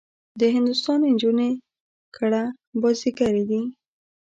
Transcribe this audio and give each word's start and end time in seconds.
د 0.39 0.41
هندوستان 0.55 0.99
نجونې 1.11 1.51
کړه 2.15 2.43
بازيګرې 2.81 3.43
دي. 3.49 3.61